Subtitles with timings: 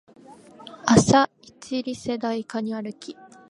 [0.87, 3.15] 朝イチリセ台カニ歩き